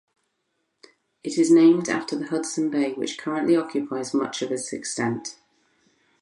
It 1.23 1.37
is 1.37 1.51
named 1.51 1.87
after 1.87 2.15
the 2.15 2.25
Hudson 2.25 2.71
Bay, 2.71 2.93
which 2.93 3.19
currently 3.19 3.55
occupies 3.55 4.15
much 4.15 4.41
of 4.41 4.51
its 4.51 4.73
extent. 4.73 5.37